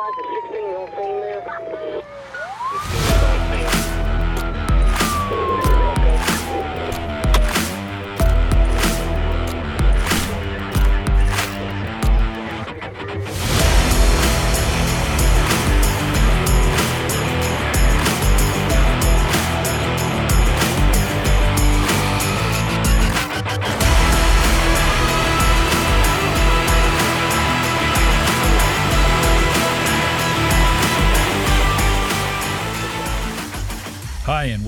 [0.00, 1.50] advise the 16 year old thing there?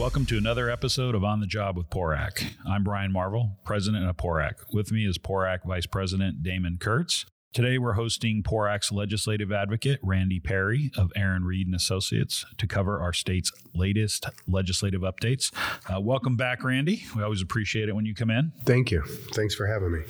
[0.02, 2.44] Welcome to another episode of On the Job with PORAC.
[2.66, 4.54] I'm Brian Marvel, president of PORAC.
[4.72, 7.24] With me is PORAC Vice President Damon Kurtz.
[7.52, 13.00] Today, we're hosting PORAC's legislative advocate, Randy Perry of Aaron Read and Associates, to cover
[13.00, 15.52] our state's latest legislative updates.
[15.88, 17.04] Uh, welcome back, Randy.
[17.14, 18.50] We always appreciate it when you come in.
[18.64, 19.02] Thank you.
[19.34, 20.00] Thanks for having me.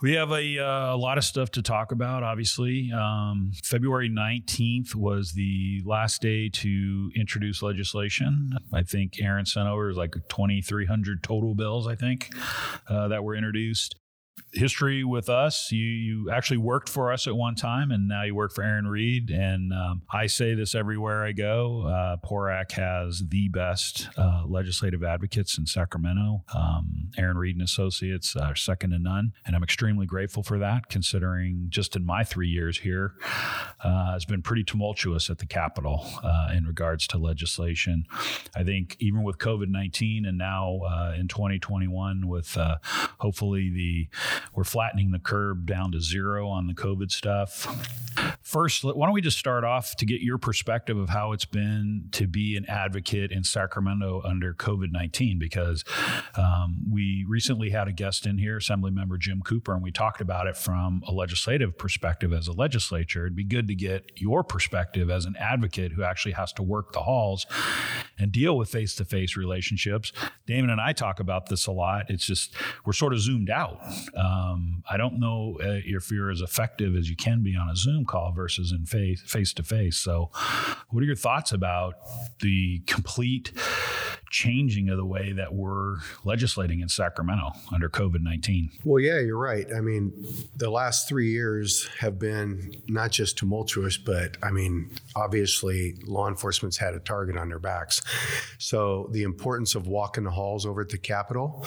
[0.00, 2.92] We have a, uh, a lot of stuff to talk about, obviously.
[2.92, 8.52] Um, February 19th was the last day to introduce legislation.
[8.72, 12.32] I think Aaron sent over like 2,300 total bills, I think,
[12.88, 13.96] uh, that were introduced
[14.52, 15.70] history with us.
[15.72, 18.86] You you actually worked for us at one time, and now you work for Aaron
[18.86, 19.30] Read.
[19.30, 21.86] And um, I say this everywhere I go.
[21.86, 26.44] Uh, PORAC has the best uh, legislative advocates in Sacramento.
[26.54, 30.88] Um, Aaron Read and Associates are second to none, and I'm extremely grateful for that.
[30.88, 33.14] Considering just in my three years here,
[33.84, 38.04] uh, has been pretty tumultuous at the Capitol uh, in regards to legislation.
[38.56, 42.76] I think even with COVID 19, and now uh, in 2021 with uh,
[43.18, 44.08] hopefully the
[44.54, 47.66] we're flattening the curve down to zero on the COVID stuff.
[48.40, 52.08] First, why don't we just start off to get your perspective of how it's been
[52.12, 55.38] to be an advocate in Sacramento under COVID 19?
[55.38, 55.84] Because
[56.36, 60.20] um, we recently had a guest in here, Assembly Member Jim Cooper, and we talked
[60.20, 63.26] about it from a legislative perspective as a legislature.
[63.26, 66.92] It'd be good to get your perspective as an advocate who actually has to work
[66.92, 67.46] the halls
[68.18, 70.12] and deal with face to face relationships.
[70.46, 72.06] Damon and I talk about this a lot.
[72.08, 72.54] It's just,
[72.84, 73.80] we're sort of zoomed out.
[74.16, 74.27] Um,
[74.90, 78.04] I don't know uh, if you're as effective as you can be on a Zoom
[78.04, 79.96] call versus in face face to face.
[79.96, 80.30] So,
[80.90, 81.94] what are your thoughts about
[82.40, 83.52] the complete
[84.30, 88.70] changing of the way that we're legislating in Sacramento under COVID nineteen?
[88.84, 89.66] Well, yeah, you're right.
[89.74, 90.12] I mean,
[90.56, 96.76] the last three years have been not just tumultuous, but I mean, obviously, law enforcement's
[96.76, 98.02] had a target on their backs.
[98.58, 101.66] So the importance of walking the halls over at the Capitol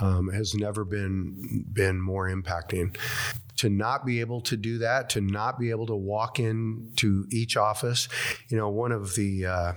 [0.00, 2.96] um, has never been been more impacting
[3.60, 7.58] to not be able to do that, to not be able to walk into each
[7.58, 8.08] office.
[8.48, 9.72] You know, one of the uh,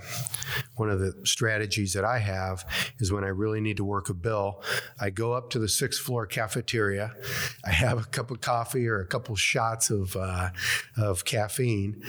[0.76, 2.64] one of the strategies that I have
[2.98, 4.62] is when I really need to work a bill,
[4.98, 7.14] I go up to the sixth floor cafeteria,
[7.62, 10.48] I have a cup of coffee or a couple shots of uh,
[10.96, 12.02] of caffeine,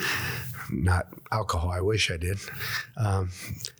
[0.71, 1.71] not alcohol.
[1.71, 2.37] I wish I did.
[2.97, 3.29] Um,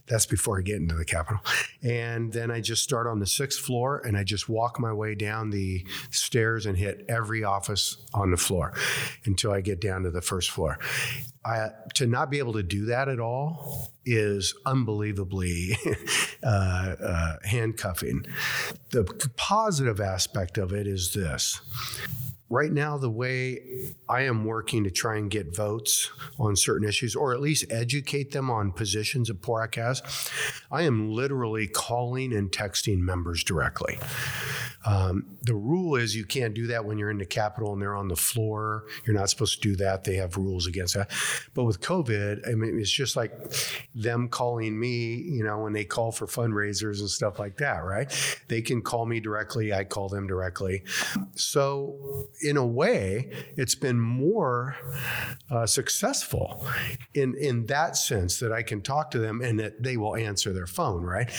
[0.07, 1.41] that's before I get into the Capitol.
[1.81, 5.15] And then I just start on the sixth floor and I just walk my way
[5.15, 8.73] down the stairs and hit every office on the floor
[9.25, 10.79] until I get down to the first floor.
[11.43, 15.77] I, to not be able to do that at all is unbelievably
[16.43, 18.25] uh, uh, handcuffing.
[18.91, 19.03] The
[19.35, 21.61] positive aspect of it is this
[22.49, 27.15] right now, the way I am working to try and get votes on certain issues,
[27.15, 30.01] or at least educate them on positions that PORAC has,
[30.71, 33.97] I am literally calling and texting members directly.
[34.85, 37.95] Um, the rule is you can't do that when you're in the Capitol and they're
[37.95, 38.85] on the floor.
[39.05, 40.03] You're not supposed to do that.
[40.03, 41.11] They have rules against that.
[41.53, 43.31] But with COVID, I mean, it's just like
[43.93, 48.11] them calling me, you know, when they call for fundraisers and stuff like that, right?
[48.47, 49.73] They can call me directly.
[49.73, 50.83] I call them directly.
[51.35, 54.75] So, in a way, it's been more
[55.49, 56.65] uh, successful
[57.13, 60.53] in, in that sense that I can talk to them and that they will answer
[60.53, 61.29] their phone, right?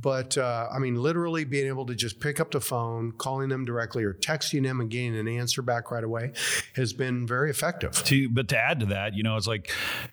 [0.00, 3.12] But uh, I mean, literally being able to just pick up the phone phone,
[3.48, 6.32] calling them directly, or texting them and getting an answer back right away
[6.76, 7.92] has been very effective.
[8.04, 9.70] To but to add to that, you know, it's like,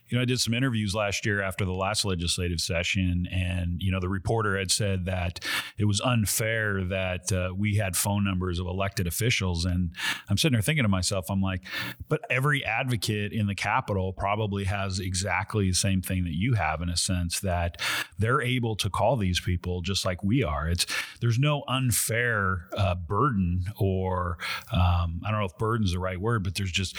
[0.10, 3.92] you know, I did some interviews last year after the last legislative session, and you
[3.92, 5.44] know, the reporter had said that
[5.78, 9.92] it was unfair that uh, we had phone numbers of elected officials, and
[10.30, 11.62] I'm sitting there thinking to myself, I'm like,
[12.08, 16.82] but every advocate in the Capitol probably has exactly the same thing that you have
[16.82, 17.82] in a sense that
[18.18, 20.68] they're able to call these people just like we are.
[20.70, 20.86] It's
[21.22, 24.38] there's no unfair uh, burden burden or
[24.72, 26.96] um, I don't know if burden's the right word, but there's just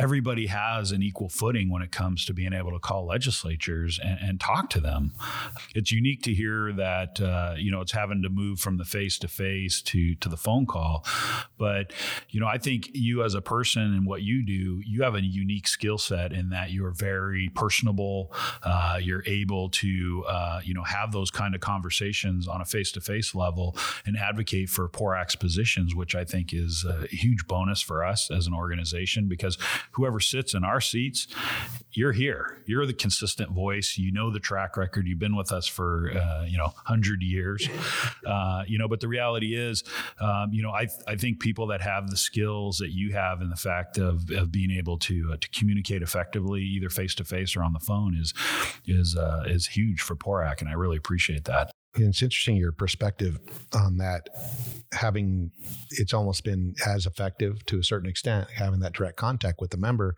[0.00, 4.18] everybody has an equal footing when it comes to being able to call legislatures and,
[4.20, 5.12] and talk to them.
[5.74, 9.18] It's unique to hear that uh, you know it's having to move from the face
[9.18, 11.04] to face to to the phone call,
[11.58, 11.92] but
[12.30, 15.22] you know I think you as a person and what you do, you have a
[15.22, 18.32] unique skill set in that you're very personable.
[18.62, 22.90] Uh, you're able to uh, you know have those kind of conversations on a face
[22.92, 23.76] to face level
[24.06, 28.46] and advocate for PORAC's positions, which I think is a huge bonus for us as
[28.46, 29.58] an organization because
[29.92, 31.26] whoever sits in our seats,
[31.92, 32.62] you're here.
[32.66, 33.98] You're the consistent voice.
[33.98, 35.06] You know the track record.
[35.06, 37.68] You've been with us for uh, you know hundred years.
[38.26, 39.82] Uh, you know, but the reality is,
[40.20, 43.50] um, you know, I I think people that have the skills that you have and
[43.50, 47.56] the fact of, of being able to uh, to communicate effectively, either face to face
[47.56, 48.34] or on the phone, is
[48.86, 53.38] is uh, is huge for PORAC, and I really appreciate that it's interesting your perspective
[53.74, 54.28] on that
[54.92, 55.50] having
[55.90, 59.76] it's almost been as effective to a certain extent having that direct contact with the
[59.76, 60.14] member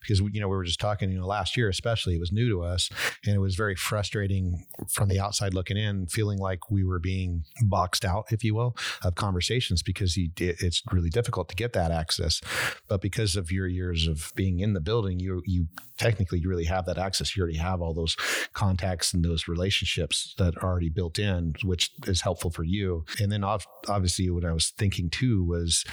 [0.00, 2.48] because you know we were just talking you know last year especially it was new
[2.48, 2.90] to us
[3.24, 7.44] and it was very frustrating from the outside looking in feeling like we were being
[7.62, 12.40] boxed out if you will of conversations because it's really difficult to get that access.
[12.88, 15.68] But because of your years of being in the building you you
[15.98, 17.36] technically you really have that access.
[17.36, 18.16] You already have all those
[18.52, 23.04] contacts and those relationships that are already built in, which is helpful for you.
[23.20, 25.84] And then obviously, what I was thinking too was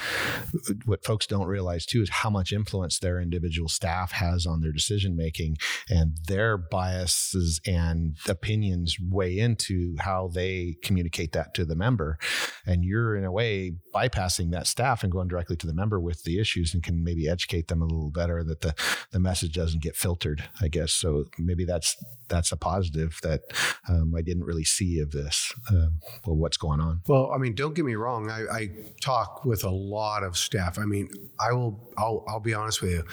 [0.84, 4.72] what folks don't realize too is how much influence their individual staff has on their
[4.72, 5.56] decision making
[5.88, 12.18] and their biases and opinions weigh into how they communicate that to the member.
[12.66, 16.24] And you're in a way bypassing that staff and going directly to the member with
[16.24, 18.74] the issues and can maybe educate them a little better that the,
[19.12, 20.92] the message doesn't get filtered, I guess.
[20.92, 21.96] So maybe that's
[22.28, 23.42] that's a positive that
[23.88, 27.00] um, I didn't really see of this, um, well, what's going on.
[27.06, 28.30] Well, I mean, don't get me wrong.
[28.30, 28.68] I, I,
[29.00, 30.78] talk with a lot of staff.
[30.78, 31.08] I mean,
[31.38, 33.04] I will, I'll, I'll be honest with you.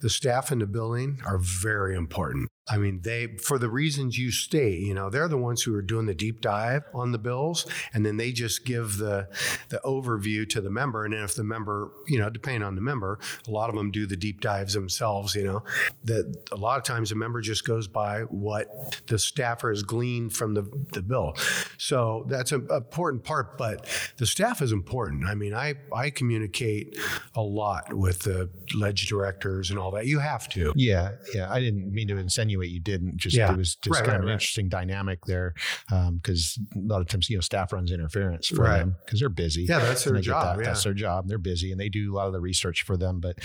[0.00, 2.48] The staff in the building are very important.
[2.68, 5.82] I mean, they, for the reasons you state, you know, they're the ones who are
[5.82, 9.28] doing the deep dive on the bills, and then they just give the
[9.68, 11.04] the overview to the member.
[11.04, 13.18] And then if the member, you know, depending on the member,
[13.48, 15.34] a lot of them do the deep dives themselves.
[15.34, 15.64] You know,
[16.04, 20.32] that a lot of times the member just goes by what the staffer has gleaned
[20.32, 20.62] from the
[20.92, 21.34] the bill.
[21.78, 23.58] So that's an important part.
[23.58, 23.88] But
[24.18, 25.24] the staff is important.
[25.26, 26.96] I mean, I I communicate
[27.34, 30.06] a lot with the ledge directors and all that.
[30.06, 30.72] You have to.
[30.76, 31.52] Yeah, yeah.
[31.52, 33.16] I didn't mean to insinuate insinuate you didn't.
[33.16, 33.52] Just yeah.
[33.52, 34.32] it was just right, kind right, of an right.
[34.34, 35.54] interesting dynamic there
[35.88, 39.28] because um, a lot of times you know staff runs interference for them because they're
[39.28, 39.66] busy.
[39.68, 40.58] Yeah, that's their job.
[40.58, 40.62] That.
[40.62, 40.70] Yeah.
[40.70, 41.28] That's their job.
[41.28, 43.20] They're busy and they do a lot of the research for them.
[43.20, 43.38] But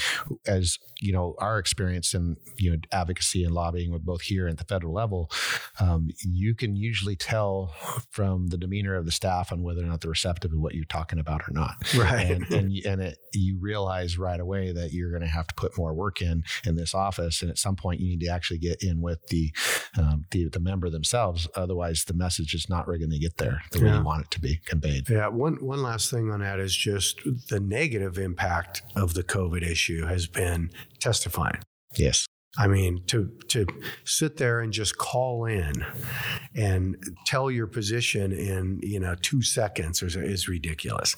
[0.46, 4.60] as you know, our experience in you know advocacy and lobbying with both here and
[4.60, 5.30] at the federal level,
[5.80, 7.74] um, you can usually tell
[8.10, 10.86] from the demeanor of the staff on whether or not they're receptive to what you're
[10.86, 11.76] talking about or not.
[11.96, 12.32] Right.
[12.32, 15.78] And and, and it, you realize right away that you're going to have to put
[15.78, 18.84] more work in in this office, and at some point you need to actually get
[18.84, 19.52] in with the
[19.98, 21.48] um, the, the member themselves.
[21.56, 24.32] Otherwise, the message is not really going to get there the way you want it
[24.32, 25.10] to be conveyed.
[25.10, 25.28] Yeah.
[25.28, 30.06] One one last thing on that is just the negative impact of the COVID issue
[30.06, 31.60] has been testifying.
[31.96, 32.28] Yes.
[32.58, 33.66] I mean, to to
[34.04, 35.86] sit there and just call in
[36.56, 41.16] and tell your position in you know two seconds is, is ridiculous.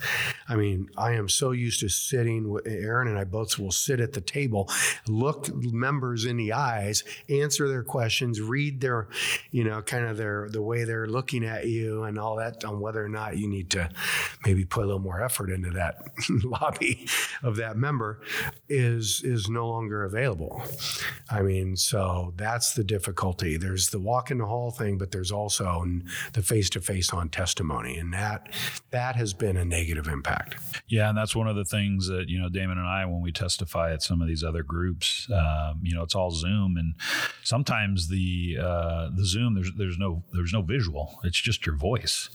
[0.50, 2.57] I mean, I am so used to sitting.
[2.65, 4.69] Aaron and I both will sit at the table,
[5.07, 9.07] look members in the eyes, answer their questions, read their,
[9.51, 12.81] you know, kind of their the way they're looking at you and all that on
[12.81, 13.89] whether or not you need to
[14.45, 16.03] maybe put a little more effort into that
[16.44, 17.07] lobby
[17.44, 18.19] of that member
[18.68, 20.62] is is no longer available.
[21.31, 23.57] I mean, so that's the difficulty.
[23.57, 25.86] There's the walk in the hall thing, but there's also
[26.33, 28.50] the face to face on testimony, and that
[28.92, 30.56] that has been a negative impact.
[30.88, 33.31] Yeah, and that's one of the things that you know Damon and I, when we
[33.31, 36.95] testify at some of these other groups, um, you know, it's all Zoom, and
[37.44, 41.19] sometimes the uh, the Zoom there's there's no there's no visual.
[41.24, 42.30] It's just your voice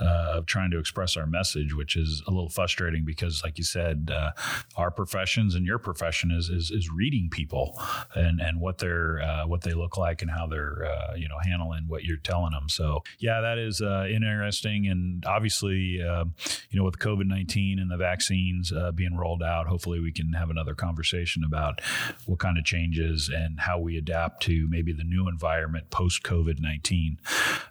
[0.00, 3.64] uh, of trying to express our message, which is a little frustrating because, like you
[3.64, 4.30] said, uh,
[4.76, 7.78] our professions and your profession is is, is reading people.
[8.14, 11.28] And and and what they're uh, what they look like and how they're uh, you
[11.28, 12.68] know handling what you're telling them.
[12.68, 16.24] So yeah, that is uh, interesting, and obviously uh,
[16.70, 20.32] you know with COVID nineteen and the vaccines uh, being rolled out, hopefully we can
[20.32, 21.80] have another conversation about
[22.26, 26.60] what kind of changes and how we adapt to maybe the new environment post COVID
[26.60, 27.18] nineteen.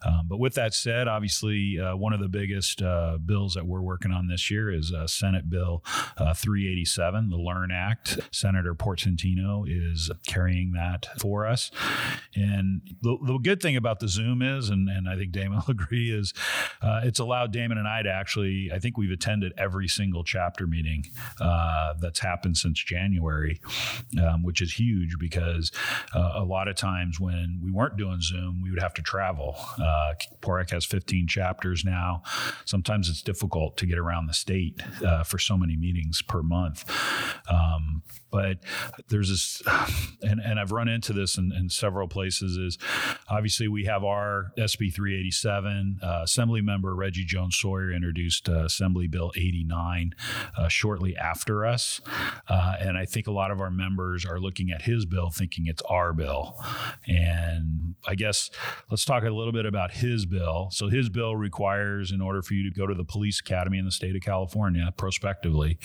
[0.06, 2.82] Um, but with that said, obviously uh, one of the biggest
[3.25, 5.84] bills that we're working on this year is Senate Bill
[6.18, 8.20] 387, the Learn Act.
[8.32, 11.72] Senator Portantino is carrying carrying that for us.
[12.36, 15.72] And the, the good thing about the Zoom is, and, and I think Damon will
[15.72, 16.34] agree, is
[16.82, 20.68] uh, it's allowed Damon and I to actually, I think we've attended every single chapter
[20.68, 21.06] meeting
[21.39, 23.62] uh, that's happened since January,
[24.22, 25.72] um, which is huge because
[26.15, 29.56] uh, a lot of times when we weren't doing Zoom, we would have to travel.
[29.82, 30.13] Uh,
[30.72, 32.22] has 15 chapters now.
[32.65, 36.86] Sometimes it's difficult to get around the state uh, for so many meetings per month.
[37.50, 38.58] Um, but
[39.10, 39.62] there's this,
[40.22, 42.58] and, and I've run into this in, in several places.
[42.58, 42.78] Is
[43.30, 46.00] obviously we have our SB 387.
[46.02, 50.14] Uh, Assembly member Reggie Jones Sawyer introduced uh, Assembly Bill 89
[50.58, 52.02] uh, shortly after us,
[52.48, 55.68] uh, and I think a lot of our members are looking at his bill thinking
[55.68, 56.56] it's our bill.
[57.08, 58.50] And I guess
[58.90, 60.70] let's talk a little bit about his bill.
[60.72, 63.86] So his bill requires, in order for you to go to the police academy in
[63.86, 65.80] the state of California prospectively,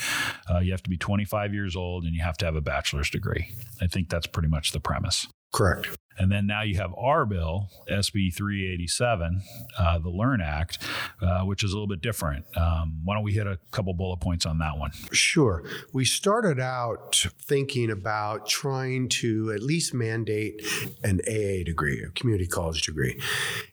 [0.51, 3.11] uh, you have to be 25 years old and you have to have a bachelor's
[3.11, 3.55] degree.
[3.81, 5.27] I think that's pretty much the premise.
[5.53, 5.89] Correct.
[6.19, 9.43] And then now you have our bill, SB 387,
[9.79, 10.79] uh, the Learn Act,
[11.21, 12.47] uh, which is a little bit different.
[12.57, 14.93] Um, why don't we hit a couple bullet points on that one?
[15.13, 15.65] Sure.
[15.93, 20.63] We started out thinking about trying to at least mandate
[21.03, 23.21] an AA degree, a community college degree.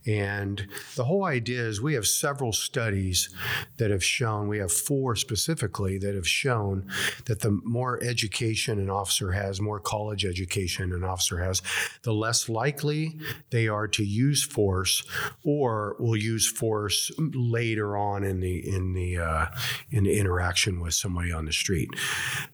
[0.05, 3.29] And the whole idea is we have several studies
[3.77, 6.87] that have shown, we have four specifically that have shown
[7.25, 11.61] that the more education an officer has, more college education an officer has,
[12.03, 13.17] the less likely
[13.49, 15.03] they are to use force
[15.43, 19.47] or will use force later on in the in the uh,
[19.89, 21.89] in the interaction with somebody on the street.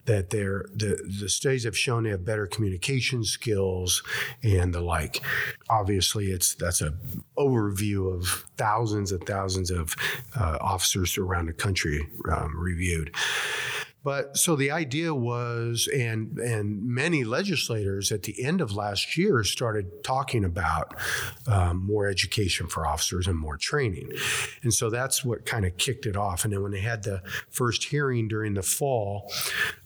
[0.06, 4.02] That they're the the studies have shown they have better communication skills
[4.42, 5.22] and the like.
[5.70, 6.92] Obviously, it's that's a
[7.38, 9.94] overview of thousands and thousands of
[10.36, 13.14] uh, officers around the country um, reviewed.
[14.04, 19.42] But so the idea was, and and many legislators at the end of last year
[19.42, 20.94] started talking about
[21.46, 24.12] um, more education for officers and more training,
[24.62, 26.44] and so that's what kind of kicked it off.
[26.44, 29.30] And then when they had the first hearing during the fall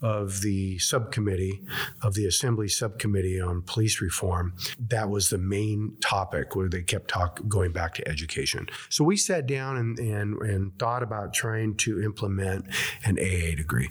[0.03, 1.63] of the subcommittee
[2.03, 4.55] of the Assembly Subcommittee on Police Reform,
[4.89, 8.69] that was the main topic where they kept talk going back to education.
[8.91, 12.67] So we sat down and and, and thought about trying to implement
[13.05, 13.89] an AA degree.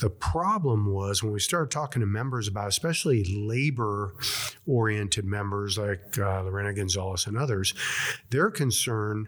[0.00, 4.14] The problem was when we started talking to members about, especially labor
[4.66, 7.74] oriented members like uh, Lorena Gonzalez and others,
[8.30, 9.26] their concern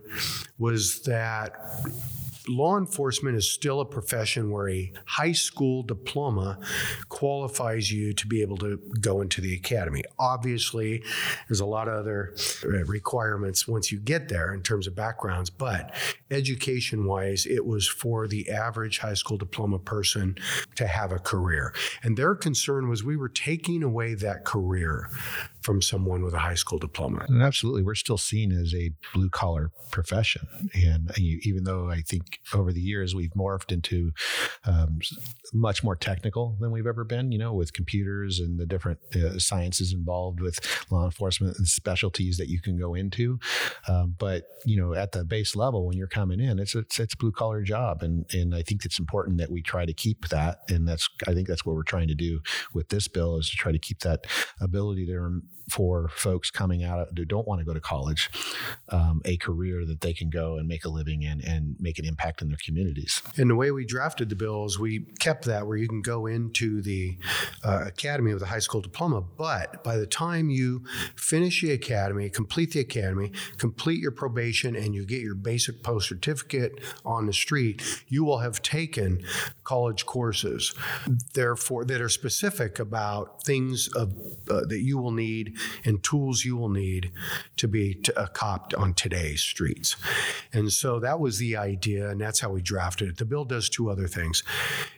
[0.59, 1.55] was that
[2.49, 6.59] law enforcement is still a profession where a high school diploma
[7.09, 10.03] qualifies you to be able to go into the academy.
[10.19, 11.03] Obviously,
[11.49, 12.35] there's a lot of other
[12.65, 15.95] uh, requirements once you get there in terms of backgrounds, but
[16.31, 20.37] education wise, it was for the average high school diploma person
[20.75, 21.73] to have a career.
[22.03, 25.11] And their concern was we were taking away that career
[25.67, 27.27] from someone with a high school diploma.
[27.29, 32.39] And absolutely, we're still seen as a blue collar profession, and even though I think
[32.55, 34.13] over the years we've morphed into
[34.65, 35.01] um,
[35.53, 39.41] much more technical than we've ever been, you know, with computers and the different uh,
[39.41, 40.61] sciences involved with
[40.93, 43.41] law enforcement and specialties that you can go into.
[43.89, 47.17] Um, but you know, at the base level, when you're coming in, it's it's, it's
[47.17, 50.59] blue collar job, and and I think it's important that we try to keep that,
[50.69, 52.39] and that's I think that's what we're trying to do
[52.73, 54.29] with this bill is to try to keep that
[54.61, 55.17] ability to
[55.69, 58.31] for folks coming out who don't want to go to college
[58.91, 62.05] um, a career that they can go and make a living in and make an
[62.05, 63.23] impact in their communities.
[63.37, 66.27] And the way we drafted the bill is we kept that where you can go
[66.27, 67.19] into the
[67.65, 70.85] uh, academy with a high school diploma, but by the time you
[71.17, 76.09] finish the academy, complete the academy, complete your probation, and you get your basic POST
[76.09, 79.23] certificate on the street, you will have taken
[79.65, 80.75] college courses,
[81.35, 84.13] therefore that are specific about things of,
[84.49, 87.11] uh, that you will need and tools you will need
[87.57, 89.97] to be a cop on today's streets.
[90.53, 93.19] And so that was the idea, and that's how we drafted it.
[93.19, 94.43] The bill does two other things.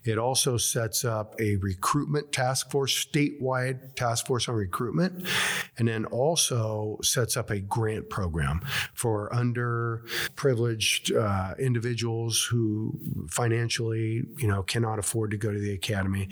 [0.04, 5.26] It also sets up a recruitment task force, statewide task force on recruitment,
[5.76, 8.60] and then also sets up a grant program
[8.94, 12.98] for underprivileged uh, individuals who
[13.30, 16.28] financially, you know, cannot afford to go to the academy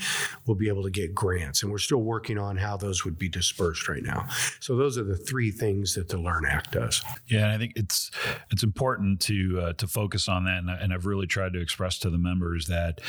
[0.47, 1.62] will be able to get grants.
[1.62, 4.28] And we're still working on how those would be dispersed right now now.
[4.61, 7.02] So those are the three things that the Learn Act does.
[7.26, 8.11] Yeah, I think it's
[8.50, 11.99] it's important to uh, to focus on that, and, and I've really tried to express
[12.00, 13.00] to the members that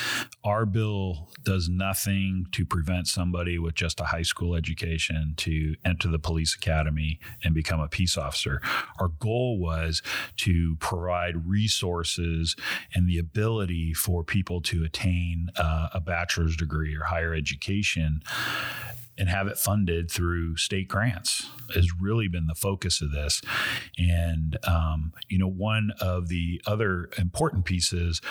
[0.44, 6.08] our bill does nothing to prevent somebody with just a high school education to enter
[6.10, 8.62] the police academy and become a peace officer.
[9.00, 10.02] Our goal was
[10.38, 12.56] to provide resources
[12.94, 18.22] and the ability for people to attain uh, a bachelor's degree or higher education
[19.18, 23.42] and have it funded through state grants has really been the focus of this.
[23.98, 28.22] And um, you know, one of the other important pieces,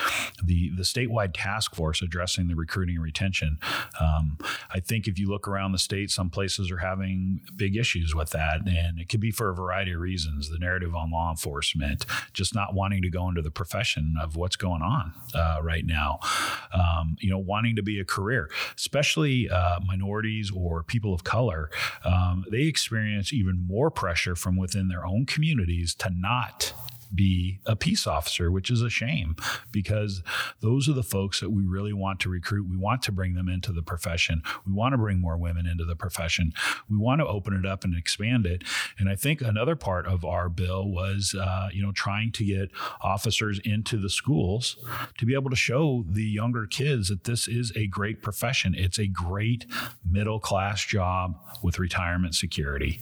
[0.42, 3.58] the the statewide task force addressing the recruiting and retention.
[4.00, 4.38] Um,
[4.70, 8.30] I think if you look around the state, some places are having big issues with
[8.30, 10.50] that, and it could be for a variety of reasons.
[10.50, 14.56] The narrative on law enforcement, just not wanting to go into the profession of what's
[14.56, 16.20] going on uh, right now.
[16.72, 21.70] Um, you know, wanting to be a career, especially uh, minorities or people of color,
[22.04, 26.72] um, they experience even more pressure from within their own communities to not
[27.14, 29.36] be a peace officer, which is a shame
[29.72, 30.22] because
[30.60, 32.68] those are the folks that we really want to recruit.
[32.68, 34.42] We want to bring them into the profession.
[34.66, 36.52] We want to bring more women into the profession.
[36.90, 38.64] We want to open it up and expand it.
[38.98, 42.70] And I think another part of our bill was, uh, you know, trying to get
[43.00, 44.76] officers into the schools
[45.18, 48.74] to be able to show the younger kids that this is a great profession.
[48.76, 49.66] It's a great
[50.08, 53.00] middle class job with retirement security.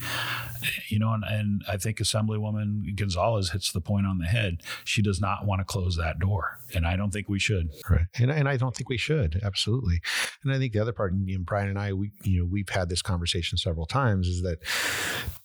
[0.88, 4.62] You know, and, and I think Assemblywoman Gonzalez hits the point point on the head.
[4.84, 7.70] She does not want to close that door, and I don't think we should.
[7.88, 10.00] Right, and, and I don't think we should absolutely.
[10.42, 12.88] And I think the other part, and Brian and I, we you know we've had
[12.88, 14.58] this conversation several times, is that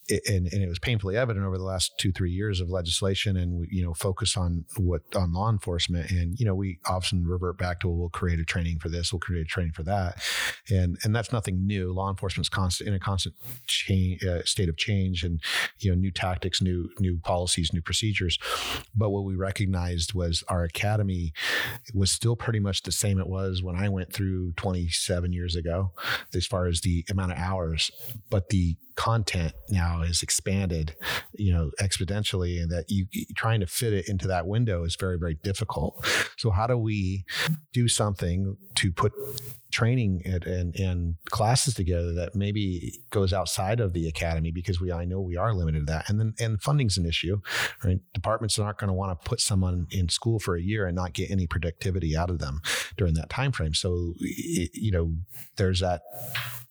[0.09, 3.53] and, and, it was painfully evident over the last two three years of legislation and
[3.53, 6.09] we, you know focus on what on law enforcement.
[6.11, 9.13] And you know we often revert back to well, we'll create a training for this
[9.13, 10.21] we'll create a training for that.
[10.69, 11.93] And and that's nothing new.
[11.93, 13.35] Law enforcement's constant in a constant
[13.67, 15.41] change uh, state of change and
[15.79, 18.37] you know new tactics new new policies new procedures.
[18.95, 21.33] But what we recognized was our academy
[21.93, 25.91] was still pretty much the same it was when I went through 27 years ago
[26.33, 27.91] as far as the amount of hours.
[28.29, 30.95] But the content now is expanded,
[31.33, 35.17] you know, exponentially, and that you trying to fit it into that window is very,
[35.17, 36.05] very difficult.
[36.37, 37.25] So how do we
[37.73, 39.13] do something to put
[39.71, 44.91] training and, and, and, classes together that maybe goes outside of the academy because we
[44.91, 47.39] I know we are limited to that and then and funding's an issue
[47.83, 50.95] right departments aren't going to want to put someone in school for a year and
[50.95, 52.61] not get any productivity out of them
[52.97, 55.13] during that time frame so you know
[55.57, 56.01] there's that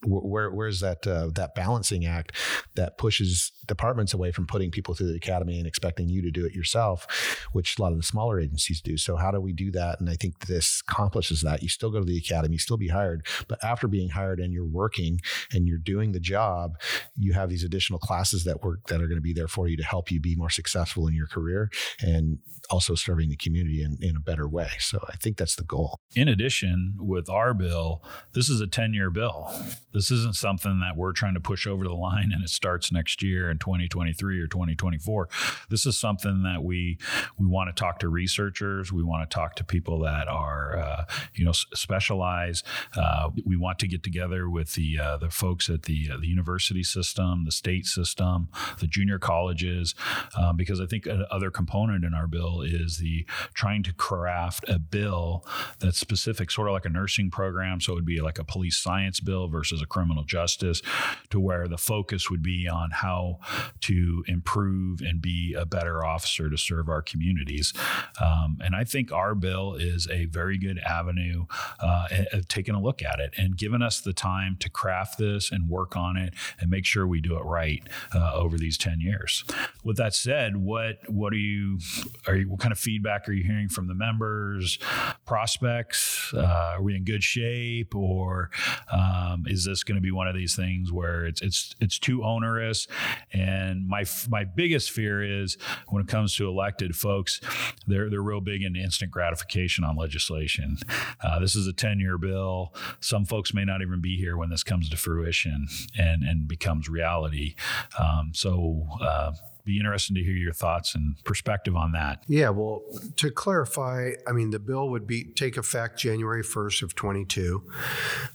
[0.05, 2.33] where where's that uh, that balancing act
[2.77, 6.47] that pushes departments away from putting people through the academy and expecting you to do
[6.47, 8.97] it yourself, which a lot of the smaller agencies do.
[8.97, 9.99] So how do we do that?
[9.99, 11.63] And I think this accomplishes that.
[11.63, 14.53] You still go to the academy, you still be hired, but after being hired and
[14.53, 15.21] you're working
[15.53, 16.79] and you're doing the job,
[17.17, 19.77] you have these additional classes that work that are going to be there for you
[19.77, 21.71] to help you be more successful in your career.
[22.01, 22.39] And
[22.71, 24.69] also serving the community in, in a better way.
[24.79, 26.01] So I think that's the goal.
[26.15, 28.03] In addition, with our bill,
[28.33, 29.51] this is a 10 year bill.
[29.93, 33.23] This isn't something that we're trying to push over the line and it starts next
[33.23, 35.29] year in 2023 or 2024.
[35.71, 36.99] This is something that we
[37.39, 38.93] we want to talk to researchers.
[38.93, 41.05] We want to talk to people that are uh,
[41.35, 42.65] you know specialized.
[42.97, 46.27] Uh, we want to get together with the uh, the folks at the uh, the
[46.27, 48.49] university system, the state system,
[48.81, 49.95] the junior colleges,
[50.37, 54.79] um, because I think another component in our bill is the trying to craft a
[54.79, 55.45] bill
[55.79, 57.81] that's specific, sort of like a nursing program.
[57.81, 60.83] So it would be like a police science bill versus a criminal justice,
[61.31, 63.39] to where the focus would be on how
[63.83, 67.73] to improve and be a better officer to serve our communities.
[68.21, 71.47] Um, and I think our bill is a very good avenue
[71.81, 75.51] uh, of taking a look at it and giving us the time to craft this
[75.51, 77.83] and work on it and make sure we do it right
[78.15, 79.45] uh, over these 10 years.
[79.85, 81.79] With that said, what what are you
[82.27, 84.79] are you what kind of feedback are you hearing from the members,
[85.27, 86.33] prospects?
[86.35, 88.51] Uh, are we in good shape, or
[88.91, 92.25] um, is this going to be one of these things where it's it's it's too
[92.25, 92.87] onerous?
[93.33, 95.57] And my my biggest fear is
[95.89, 97.41] when it comes to elected folks,
[97.87, 100.79] they're they're real big into instant gratification on legislation.
[101.23, 102.75] Uh, this is a ten year bill.
[103.01, 106.89] Some folks may not even be here when this comes to fruition and and becomes
[106.89, 107.55] reality.
[107.99, 108.87] Um, so.
[109.01, 109.33] Uh,
[109.69, 112.25] be interested to hear your thoughts and perspective on that.
[112.27, 112.83] Yeah, well,
[113.17, 117.63] to clarify, I mean, the bill would be take effect January 1st of 22,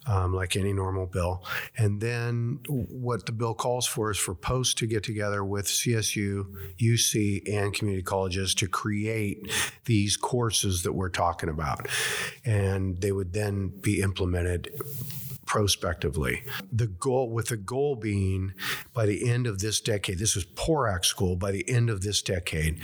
[0.05, 1.43] um, like any normal bill.
[1.77, 6.45] And then what the bill calls for is for posts to get together with CSU,
[6.77, 9.51] UC, and community colleges to create
[9.85, 11.87] these courses that we're talking about.
[12.45, 14.69] And they would then be implemented
[15.53, 16.41] prospectively.
[16.71, 18.55] The goal, with the goal being
[18.91, 22.23] by the end of this decade, this is PORAC school, by the end of this
[22.23, 22.79] decade,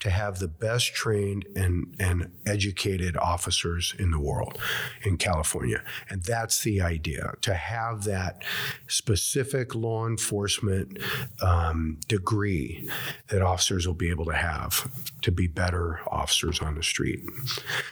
[0.00, 4.58] to have the best trained and, and educated officers in the world
[5.02, 5.82] in California.
[6.10, 8.44] And that's the idea to have that
[8.86, 10.98] specific law enforcement
[11.40, 12.86] um, degree
[13.28, 14.90] that officers will be able to have
[15.22, 17.24] to be better officers on the street.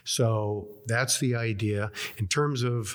[0.05, 1.91] So that's the idea.
[2.19, 2.95] In terms of,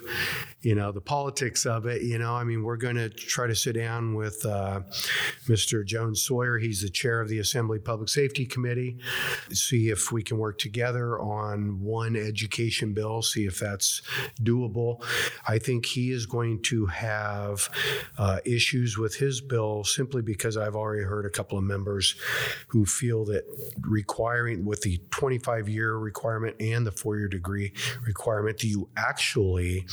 [0.62, 2.02] you know, the policy politics of it.
[2.02, 4.82] You know, I mean, we're going to try to sit down with uh,
[5.48, 5.86] Mr.
[5.86, 6.58] Jones Sawyer.
[6.58, 8.98] He's the chair of the Assembly Public Safety Committee.
[9.54, 13.22] See if we can work together on one education bill.
[13.22, 14.02] See if that's
[14.42, 15.02] doable.
[15.48, 17.70] I think he is going to have
[18.18, 22.16] uh, issues with his bill simply because I've already heard a couple of members
[22.68, 23.46] who feel that
[23.80, 27.72] requiring with the 25 year requirement and the four year degree
[28.06, 29.86] requirement that you actually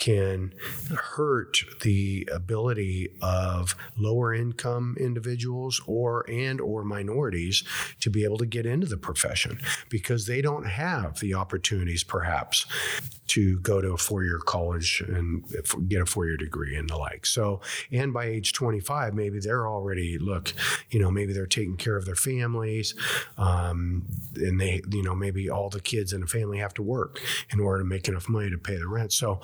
[0.00, 0.52] can
[0.94, 7.64] hurt the ability of lower income individuals or and or minorities
[8.00, 12.66] to be able to get into the profession because they don't have the opportunities perhaps
[13.32, 15.42] to go to a four-year college and
[15.88, 17.24] get a four-year degree and the like.
[17.24, 20.52] So, and by age 25, maybe they're already look,
[20.90, 22.94] you know, maybe they're taking care of their families,
[23.38, 24.04] um,
[24.36, 27.58] and they, you know, maybe all the kids in the family have to work in
[27.58, 29.14] order to make enough money to pay the rent.
[29.14, 29.40] So,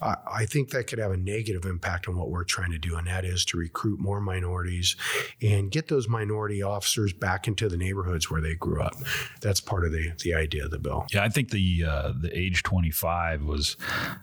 [0.00, 2.96] I, I think that could have a negative impact on what we're trying to do,
[2.96, 4.96] and that is to recruit more minorities
[5.42, 8.94] and get those minority officers back into the neighborhoods where they grew up.
[9.40, 11.06] That's part of the the idea of the bill.
[11.12, 13.76] Yeah, I think the uh, the age 25 was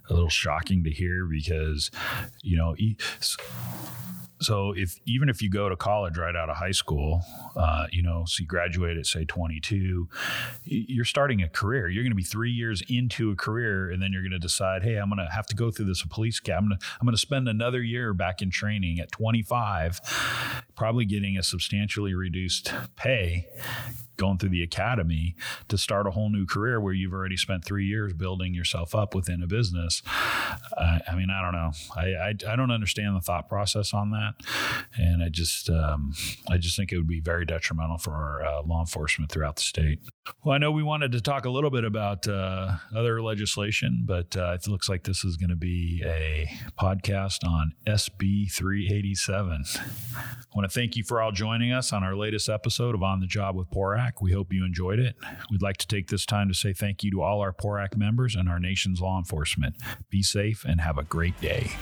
[0.10, 1.92] a little shocking to hear because,
[2.42, 2.76] you know,
[4.44, 7.22] so if even if you go to college right out of high school,
[7.56, 10.08] uh, you know, so you graduate at say 22,
[10.66, 11.88] you're starting a career.
[11.88, 14.84] You're going to be three years into a career, and then you're going to decide,
[14.84, 16.60] hey, I'm going to have to go through this police cap.
[16.60, 20.00] I'm going to I'm going to spend another year back in training at 25,
[20.76, 23.48] probably getting a substantially reduced pay
[24.18, 25.36] going through the academy
[25.68, 29.16] to start a whole new career where you've already spent three years building yourself up
[29.16, 30.02] within a business.
[30.78, 31.72] Uh, I mean, I don't know.
[31.96, 34.36] I, I, I, don't understand the thought process on that,
[34.98, 36.14] and I just um,
[36.50, 40.00] I just think it would be very detrimental for uh, law enforcement throughout the state.
[40.44, 44.36] Well, I know we wanted to talk a little bit about uh, other legislation, but
[44.38, 49.66] uh, it looks like this is going to be a podcast on SB 387.
[50.64, 53.28] Want to thank you for all joining us on our latest episode of On the
[53.28, 54.22] Job with PORAC.
[54.22, 55.18] We hope you enjoyed it.
[55.52, 58.34] We'd like to take this time to say thank you to all our PORAC members
[58.34, 59.76] and our nation's law enforcement.
[60.10, 61.74] Be safe and have a great day.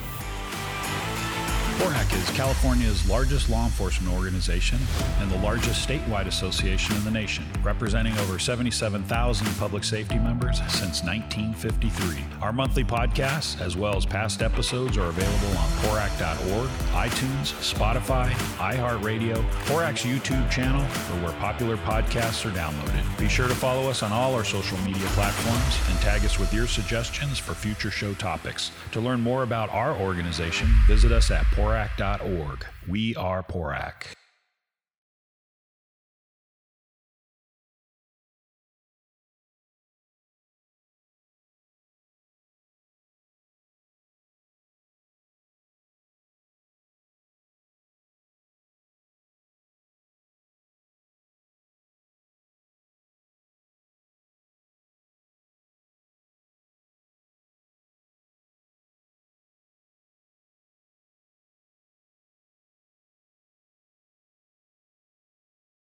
[1.78, 4.78] PORAC is California's largest law enforcement organization
[5.20, 11.02] and the largest statewide association in the nation, representing over 77,000 public safety members since
[11.02, 12.24] 1953.
[12.42, 19.42] Our monthly podcasts, as well as past episodes, are available on PORAC.org, iTunes, Spotify, iHeartRadio,
[19.66, 23.18] PORAC's YouTube channel, or where popular podcasts are downloaded.
[23.18, 26.52] Be sure to follow us on all our social media platforms and tag us with
[26.52, 28.72] your suggestions for future show topics.
[28.92, 32.66] To learn more about our organization, visit us at PORAC PORAC.org.
[32.88, 34.16] We are PORAC.